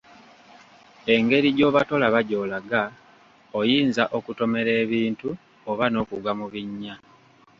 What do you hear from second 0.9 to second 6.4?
Engeri gy’oba tolaba gy’olaga, oyinza okutomera ebintu oba n’okugwa